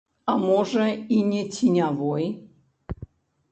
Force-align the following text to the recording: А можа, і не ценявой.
А 0.31 0.33
можа, 0.45 0.85
і 1.17 1.19
не 1.33 1.43
ценявой. 1.59 2.25